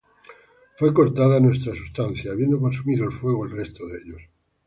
Fué 0.77 0.91
cortada 0.95 1.39
nuestra 1.39 1.75
sustancia, 1.75 2.31
Habiendo 2.31 2.59
consumido 2.59 3.05
el 3.05 3.11
fuego 3.11 3.45
el 3.45 3.51
resto 3.51 3.85
de 3.85 3.99
ellos. 3.99 4.21